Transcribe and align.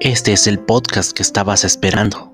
Este 0.00 0.32
es 0.32 0.46
el 0.46 0.60
podcast 0.60 1.12
que 1.12 1.22
estabas 1.22 1.64
esperando, 1.64 2.32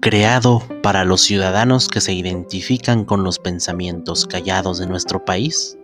creado 0.00 0.62
para 0.82 1.04
los 1.04 1.20
ciudadanos 1.20 1.88
que 1.88 2.00
se 2.00 2.12
identifican 2.12 3.04
con 3.04 3.22
los 3.22 3.38
pensamientos 3.38 4.26
callados 4.26 4.78
de 4.78 4.86
nuestro 4.86 5.24
país. 5.24 5.78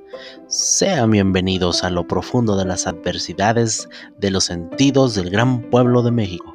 Sean 0.48 1.10
bienvenidos 1.12 1.84
a 1.84 1.90
lo 1.90 2.06
profundo 2.06 2.56
de 2.56 2.64
las 2.64 2.86
adversidades 2.86 3.88
de 4.18 4.30
los 4.30 4.44
sentidos 4.44 5.14
del 5.14 5.30
gran 5.30 5.62
pueblo 5.70 6.02
de 6.02 6.10
México. 6.10 6.51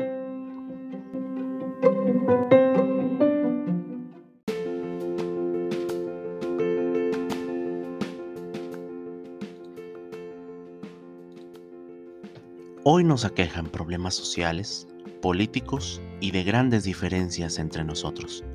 Hoy 12.89 13.03
nos 13.03 13.25
aquejan 13.25 13.65
problemas 13.65 14.15
sociales, 14.15 14.87
políticos 15.21 16.01
y 16.21 16.31
de 16.31 16.45
grandes 16.45 16.85
diferencias 16.85 17.59
entre 17.59 17.83
nosotros. 17.83 18.45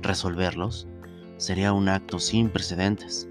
Resolverlos 0.00 0.86
sería 1.38 1.72
un 1.72 1.88
acto 1.88 2.20
sin 2.20 2.50
precedentes. 2.50 3.28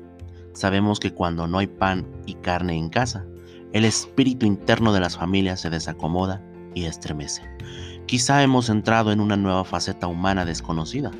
Sabemos 0.52 1.00
que 1.00 1.14
cuando 1.14 1.48
no 1.48 1.60
hay 1.60 1.68
pan 1.68 2.06
y 2.26 2.34
carne 2.34 2.76
en 2.76 2.90
casa, 2.90 3.26
el 3.72 3.86
espíritu 3.86 4.46
interno 4.46 4.92
de 4.92 5.00
las 5.00 5.16
familias 5.16 5.62
se 5.62 5.70
desacomoda 5.70 6.44
y 6.76 6.84
estremece. 6.84 7.44
Quizá 8.06 8.44
hemos 8.44 8.68
entrado 8.68 9.14
en 9.14 9.22
una 9.22 9.38
nueva 9.38 9.64
faceta 9.64 10.08
humana 10.08 10.44
desconocida. 10.44 11.12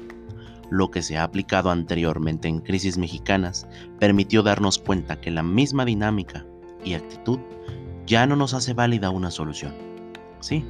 Lo 0.70 0.92
que 0.92 1.02
se 1.02 1.18
ha 1.18 1.24
aplicado 1.24 1.72
anteriormente 1.72 2.50
en 2.50 2.60
crisis 2.60 2.98
mexicanas 2.98 3.70
permitió 4.02 4.44
darnos 4.44 4.80
cuenta 4.80 5.22
que 5.22 5.32
la 5.32 5.44
misma 5.44 5.86
dinámica 5.86 6.46
y 6.84 6.96
actitud 6.96 7.40
ya 8.10 8.26
no 8.26 8.36
nos 8.36 8.56
hace 8.56 8.74
válida 8.74 9.12
una 9.12 9.30
solución. 9.30 9.76
Sí, 10.40 10.66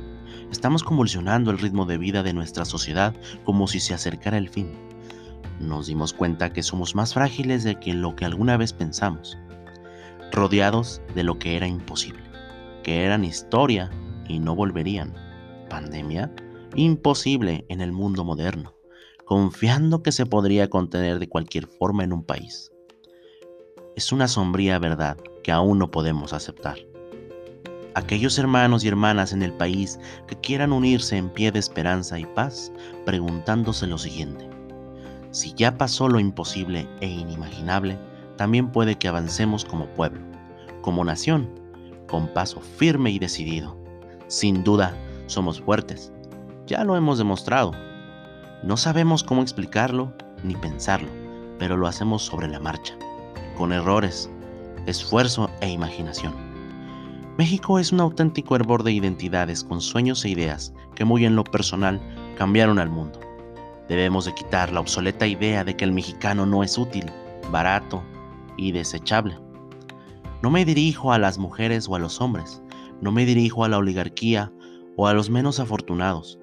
estamos 0.51 0.83
convulsionando 0.83 1.51
el 1.51 1.57
ritmo 1.57 1.85
de 1.85 1.97
vida 1.97 2.21
de 2.21 2.33
nuestra 2.33 2.65
sociedad 2.65 3.15
como 3.45 3.65
si 3.65 3.79
se 3.79 3.93
acercara 3.93 4.37
el 4.37 4.49
fin. 4.49 4.73
Nos 5.57 5.87
dimos 5.87 6.11
cuenta 6.11 6.51
que 6.51 6.63
somos 6.63 6.95
más 6.95 7.13
frágiles 7.13 7.63
de 7.63 7.79
que 7.79 7.93
lo 7.93 8.13
que 8.17 8.25
alguna 8.25 8.57
vez 8.57 8.73
pensamos, 8.73 9.37
rodeados 10.33 11.01
de 11.15 11.23
lo 11.23 11.39
que 11.39 11.55
era 11.55 11.65
imposible, 11.65 12.23
que 12.83 13.05
eran 13.05 13.23
historia 13.23 13.89
y 14.27 14.39
no 14.39 14.53
volverían. 14.53 15.15
Pandemia, 15.69 16.33
imposible 16.75 17.65
en 17.69 17.79
el 17.79 17.93
mundo 17.93 18.25
moderno, 18.25 18.75
confiando 19.23 20.03
que 20.03 20.11
se 20.11 20.25
podría 20.25 20.69
contener 20.69 21.19
de 21.19 21.29
cualquier 21.29 21.67
forma 21.67 22.03
en 22.03 22.11
un 22.11 22.25
país. 22.25 22.69
Es 23.95 24.11
una 24.11 24.27
sombría 24.27 24.77
verdad 24.77 25.15
que 25.41 25.53
aún 25.53 25.79
no 25.79 25.89
podemos 25.89 26.33
aceptar 26.33 26.89
aquellos 27.95 28.37
hermanos 28.37 28.83
y 28.83 28.87
hermanas 28.87 29.33
en 29.33 29.41
el 29.41 29.53
país 29.53 29.99
que 30.27 30.35
quieran 30.35 30.71
unirse 30.73 31.17
en 31.17 31.29
pie 31.29 31.51
de 31.51 31.59
esperanza 31.59 32.19
y 32.19 32.25
paz, 32.25 32.71
preguntándose 33.05 33.87
lo 33.87 33.97
siguiente. 33.97 34.49
Si 35.31 35.53
ya 35.53 35.77
pasó 35.77 36.07
lo 36.07 36.19
imposible 36.19 36.87
e 37.01 37.07
inimaginable, 37.07 37.97
también 38.37 38.71
puede 38.71 38.97
que 38.97 39.07
avancemos 39.07 39.65
como 39.65 39.85
pueblo, 39.87 40.21
como 40.81 41.03
nación, 41.03 41.49
con 42.07 42.27
paso 42.27 42.61
firme 42.61 43.11
y 43.11 43.19
decidido. 43.19 43.77
Sin 44.27 44.63
duda, 44.63 44.95
somos 45.27 45.61
fuertes. 45.61 46.11
Ya 46.65 46.83
lo 46.83 46.95
hemos 46.95 47.17
demostrado. 47.17 47.71
No 48.63 48.77
sabemos 48.77 49.23
cómo 49.23 49.41
explicarlo 49.41 50.13
ni 50.43 50.55
pensarlo, 50.55 51.09
pero 51.59 51.77
lo 51.77 51.87
hacemos 51.87 52.23
sobre 52.23 52.47
la 52.47 52.59
marcha, 52.59 52.95
con 53.57 53.71
errores, 53.71 54.29
esfuerzo 54.85 55.49
e 55.61 55.69
imaginación. 55.69 56.48
México 57.39 57.79
es 57.79 57.93
un 57.93 58.01
auténtico 58.01 58.57
hervor 58.57 58.83
de 58.83 58.91
identidades 58.91 59.63
con 59.63 59.79
sueños 59.79 60.25
e 60.25 60.29
ideas 60.29 60.73
que 60.93 61.05
muy 61.05 61.23
en 61.23 61.37
lo 61.37 61.45
personal 61.45 62.01
cambiaron 62.37 62.79
al 62.79 62.89
mundo. 62.89 63.17
Debemos 63.87 64.25
de 64.25 64.35
quitar 64.35 64.73
la 64.73 64.81
obsoleta 64.81 65.25
idea 65.25 65.63
de 65.63 65.77
que 65.77 65.85
el 65.85 65.93
mexicano 65.93 66.45
no 66.45 66.65
es 66.65 66.77
útil, 66.77 67.05
barato 67.49 68.03
y 68.57 68.73
desechable. 68.73 69.39
No 70.41 70.49
me 70.49 70.65
dirijo 70.65 71.13
a 71.13 71.17
las 71.17 71.37
mujeres 71.37 71.87
o 71.87 71.95
a 71.95 71.99
los 71.99 72.19
hombres, 72.19 72.61
no 72.99 73.13
me 73.13 73.25
dirijo 73.25 73.63
a 73.63 73.69
la 73.69 73.77
oligarquía 73.77 74.51
o 74.97 75.07
a 75.07 75.13
los 75.13 75.29
menos 75.29 75.61
afortunados, 75.61 76.41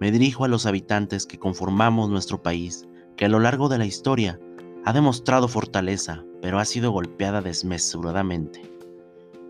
me 0.00 0.10
dirijo 0.10 0.46
a 0.46 0.48
los 0.48 0.64
habitantes 0.64 1.26
que 1.26 1.38
conformamos 1.38 2.08
nuestro 2.08 2.42
país, 2.42 2.88
que 3.18 3.26
a 3.26 3.28
lo 3.28 3.38
largo 3.38 3.68
de 3.68 3.76
la 3.76 3.84
historia 3.84 4.40
ha 4.86 4.94
demostrado 4.94 5.46
fortaleza, 5.46 6.24
pero 6.40 6.58
ha 6.58 6.64
sido 6.64 6.90
golpeada 6.90 7.42
desmesuradamente 7.42 8.77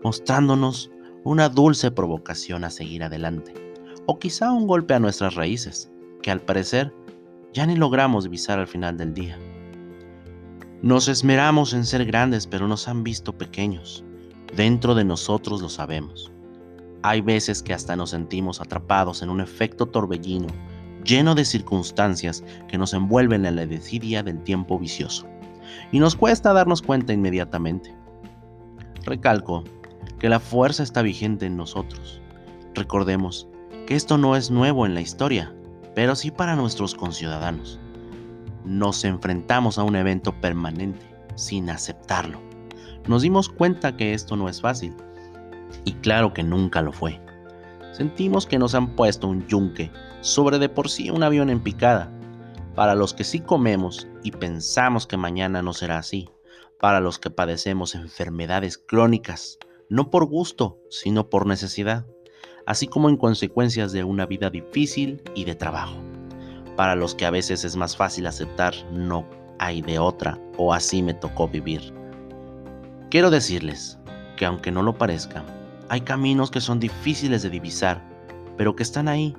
mostrándonos 0.03 0.91
una 1.23 1.49
dulce 1.49 1.91
provocación 1.91 2.63
a 2.63 2.69
seguir 2.69 3.03
adelante, 3.03 3.53
o 4.05 4.17
quizá 4.19 4.51
un 4.51 4.67
golpe 4.67 4.93
a 4.93 4.99
nuestras 4.99 5.35
raíces, 5.35 5.91
que 6.21 6.31
al 6.31 6.41
parecer 6.41 6.93
ya 7.53 7.65
ni 7.65 7.75
logramos 7.75 8.29
visar 8.29 8.59
al 8.59 8.67
final 8.67 8.97
del 8.97 9.13
día. 9.13 9.37
Nos 10.81 11.07
esmeramos 11.07 11.73
en 11.73 11.85
ser 11.85 12.05
grandes, 12.05 12.47
pero 12.47 12.67
nos 12.67 12.87
han 12.87 13.03
visto 13.03 13.37
pequeños. 13.37 14.03
Dentro 14.55 14.95
de 14.95 15.03
nosotros 15.03 15.61
lo 15.61 15.69
sabemos. 15.69 16.31
Hay 17.01 17.21
veces 17.21 17.61
que 17.61 17.73
hasta 17.73 17.95
nos 17.95 18.11
sentimos 18.11 18.61
atrapados 18.61 19.21
en 19.21 19.29
un 19.29 19.41
efecto 19.41 19.85
torbellino, 19.85 20.47
lleno 21.03 21.35
de 21.35 21.45
circunstancias 21.45 22.43
que 22.67 22.77
nos 22.77 22.93
envuelven 22.93 23.45
en 23.45 23.57
la 23.57 23.65
desidia 23.65 24.23
del 24.23 24.41
tiempo 24.43 24.79
vicioso. 24.79 25.27
Y 25.91 25.99
nos 25.99 26.15
cuesta 26.15 26.53
darnos 26.53 26.81
cuenta 26.81 27.13
inmediatamente. 27.13 27.93
Recalco 29.05 29.63
que 30.19 30.29
la 30.29 30.39
fuerza 30.39 30.83
está 30.83 31.01
vigente 31.01 31.45
en 31.45 31.57
nosotros. 31.57 32.21
Recordemos 32.75 33.47
que 33.87 33.95
esto 33.95 34.17
no 34.17 34.35
es 34.35 34.51
nuevo 34.51 34.85
en 34.85 34.93
la 34.93 35.01
historia, 35.01 35.53
pero 35.95 36.15
sí 36.15 36.29
para 36.29 36.55
nuestros 36.55 36.93
conciudadanos. 36.93 37.79
Nos 38.65 39.03
enfrentamos 39.05 39.77
a 39.77 39.83
un 39.83 39.95
evento 39.95 40.33
permanente 40.39 41.05
sin 41.35 41.69
aceptarlo. 41.69 42.39
Nos 43.07 43.21
dimos 43.21 43.49
cuenta 43.49 43.95
que 43.95 44.13
esto 44.13 44.35
no 44.35 44.49
es 44.49 44.61
fácil, 44.61 44.93
y 45.85 45.93
claro 45.93 46.33
que 46.33 46.43
nunca 46.43 46.81
lo 46.81 46.91
fue. 46.91 47.19
Sentimos 47.93 48.45
que 48.45 48.59
nos 48.59 48.75
han 48.75 48.95
puesto 48.95 49.27
un 49.27 49.47
yunque 49.47 49.91
sobre 50.21 50.59
de 50.59 50.69
por 50.69 50.89
sí 50.89 51.09
un 51.09 51.23
avión 51.23 51.49
en 51.49 51.61
picada. 51.61 52.11
Para 52.75 52.93
los 52.93 53.13
que 53.13 53.23
sí 53.23 53.39
comemos 53.39 54.07
y 54.23 54.31
pensamos 54.31 55.07
que 55.07 55.17
mañana 55.17 55.61
no 55.61 55.73
será 55.73 55.97
así, 55.97 56.29
para 56.79 56.99
los 56.99 57.19
que 57.19 57.29
padecemos 57.29 57.95
enfermedades 57.95 58.77
crónicas, 58.77 59.57
no 59.89 60.11
por 60.11 60.25
gusto, 60.25 60.77
sino 60.89 61.29
por 61.29 61.47
necesidad, 61.47 62.05
así 62.65 62.87
como 62.87 63.09
en 63.09 63.17
consecuencias 63.17 63.91
de 63.91 64.03
una 64.03 64.27
vida 64.27 64.49
difícil 64.49 65.21
y 65.33 65.45
de 65.45 65.55
trabajo. 65.55 65.97
Para 66.75 66.95
los 66.95 67.15
que 67.15 67.25
a 67.25 67.31
veces 67.31 67.63
es 67.63 67.75
más 67.75 67.97
fácil 67.97 68.27
aceptar 68.27 68.73
no 68.91 69.27
hay 69.57 69.81
de 69.81 69.99
otra 69.99 70.39
o 70.57 70.73
así 70.73 71.01
me 71.01 71.13
tocó 71.13 71.47
vivir. 71.47 71.93
Quiero 73.09 73.31
decirles 73.31 73.97
que 74.37 74.45
aunque 74.45 74.71
no 74.71 74.83
lo 74.83 74.97
parezca, 74.97 75.43
hay 75.89 76.01
caminos 76.01 76.51
que 76.51 76.61
son 76.61 76.79
difíciles 76.79 77.41
de 77.41 77.49
divisar, 77.49 78.07
pero 78.55 78.75
que 78.75 78.83
están 78.83 79.07
ahí, 79.07 79.35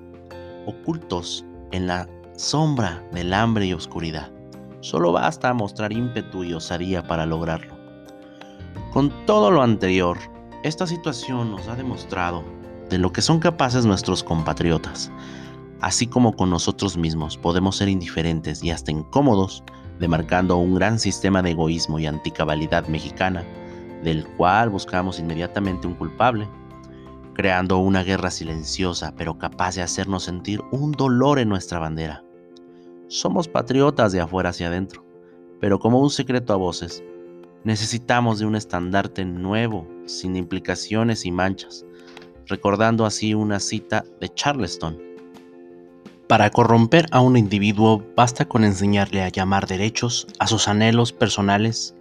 ocultos 0.66 1.44
en 1.70 1.86
la 1.86 2.08
sombra 2.34 3.02
del 3.12 3.32
hambre 3.32 3.66
y 3.66 3.72
oscuridad. 3.72 4.30
Solo 4.80 5.12
basta 5.12 5.54
mostrar 5.54 5.92
ímpetu 5.92 6.42
y 6.42 6.54
osadía 6.54 7.02
para 7.02 7.26
lograrlo. 7.26 7.74
Con 8.92 9.10
todo 9.26 9.52
lo 9.52 9.62
anterior, 9.62 10.18
esta 10.62 10.86
situación 10.86 11.50
nos 11.50 11.68
ha 11.68 11.76
demostrado 11.76 12.44
de 12.90 12.98
lo 12.98 13.12
que 13.12 13.22
son 13.22 13.38
capaces 13.38 13.86
nuestros 13.86 14.22
compatriotas, 14.22 15.10
así 15.80 16.06
como 16.06 16.36
con 16.36 16.50
nosotros 16.50 16.98
mismos 16.98 17.38
podemos 17.38 17.76
ser 17.76 17.88
indiferentes 17.88 18.62
y 18.62 18.70
hasta 18.70 18.90
incómodos, 18.90 19.64
demarcando 19.98 20.58
un 20.58 20.74
gran 20.74 20.98
sistema 20.98 21.40
de 21.40 21.52
egoísmo 21.52 21.98
y 21.98 22.06
anticabalidad 22.06 22.86
mexicana, 22.88 23.42
del 24.04 24.26
cual 24.36 24.68
buscamos 24.68 25.18
inmediatamente 25.18 25.86
un 25.86 25.94
culpable, 25.94 26.46
creando 27.32 27.78
una 27.78 28.02
guerra 28.02 28.30
silenciosa 28.30 29.14
pero 29.16 29.38
capaz 29.38 29.76
de 29.76 29.82
hacernos 29.82 30.24
sentir 30.24 30.60
un 30.72 30.92
dolor 30.92 31.38
en 31.38 31.48
nuestra 31.48 31.78
bandera. 31.78 32.22
Somos 33.08 33.48
patriotas 33.48 34.12
de 34.12 34.20
afuera 34.20 34.50
hacia 34.50 34.66
adentro, 34.66 35.06
pero 35.58 35.78
como 35.78 36.00
un 36.00 36.10
secreto 36.10 36.52
a 36.52 36.56
voces, 36.56 37.02
Necesitamos 37.62 38.38
de 38.38 38.46
un 38.46 38.56
estandarte 38.56 39.26
nuevo, 39.26 39.86
sin 40.06 40.34
implicaciones 40.34 41.26
y 41.26 41.30
manchas, 41.30 41.84
recordando 42.46 43.04
así 43.04 43.34
una 43.34 43.60
cita 43.60 44.02
de 44.18 44.32
Charleston. 44.32 44.98
Para 46.26 46.48
corromper 46.48 47.06
a 47.10 47.20
un 47.20 47.36
individuo 47.36 48.02
basta 48.16 48.46
con 48.46 48.64
enseñarle 48.64 49.22
a 49.22 49.28
llamar 49.28 49.66
derechos 49.66 50.26
a 50.38 50.46
sus 50.46 50.68
anhelos 50.68 51.12
personales 51.12 51.94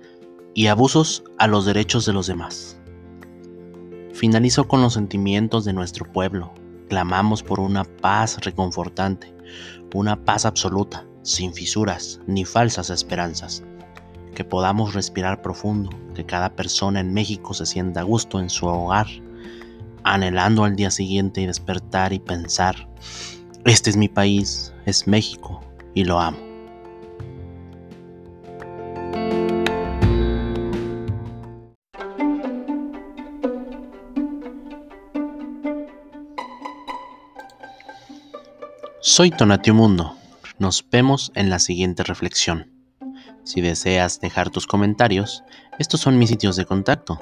y 0.54 0.68
abusos 0.68 1.26
a 1.38 1.48
los 1.48 1.66
derechos 1.66 2.06
de 2.06 2.14
los 2.14 2.28
demás. 2.28 2.80
Finalizo 4.14 4.66
con 4.66 4.82
los 4.82 4.94
sentimientos 4.94 5.66
de 5.66 5.74
nuestro 5.74 6.10
pueblo. 6.10 6.54
Clamamos 6.88 7.44
por 7.44 7.60
una 7.60 7.84
paz 7.84 8.38
reconfortante, 8.46 9.34
una 9.94 10.24
paz 10.24 10.46
absoluta, 10.46 11.06
sin 11.22 11.54
fisuras 11.54 12.22
ni 12.28 12.46
falsas 12.46 12.90
esperanzas 12.90 13.64
que 14.36 14.44
podamos 14.44 14.94
respirar 14.94 15.42
profundo, 15.42 15.90
que 16.16 16.26
cada 16.26 16.56
persona 16.56 17.00
en 17.00 17.14
México 17.14 17.54
se 17.54 17.66
sienta 17.66 18.02
a 18.02 18.04
gusto 18.04 18.40
en 18.40 18.50
su 18.50 18.68
hogar, 18.68 19.08
anhelando 20.04 20.64
al 20.64 20.76
día 20.76 20.92
siguiente 20.92 21.42
y 21.42 21.46
despertar 21.46 22.14
y 22.14 22.20
pensar, 22.20 22.88
este 23.66 23.90
es 23.90 23.98
mi 23.98 24.08
país, 24.08 24.74
es 24.86 25.08
México 25.08 25.62
y 25.94 26.06
lo 26.06 26.20
amo. 26.20 26.38
Soy 39.02 39.32
Tonatio 39.32 39.74
Mundo. 39.74 40.16
Nos 40.60 40.86
vemos 40.90 41.32
en 41.36 41.50
la 41.50 41.60
siguiente 41.60 42.04
reflexión. 42.04 42.79
Si 43.50 43.62
deseas 43.62 44.20
dejar 44.22 44.52
tus 44.52 44.68
comentarios, 44.68 45.44
estos 45.80 46.02
son 46.02 46.20
mis 46.20 46.30
sitios 46.30 46.56
de 46.56 46.66
contacto. 46.66 47.20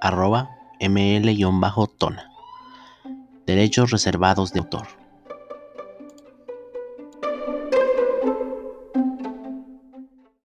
Arroba 0.00 0.48
ml-tona. 0.78 2.30
Derechos 3.46 3.90
reservados 3.90 4.52
de 4.52 4.60
autor. 4.60 4.86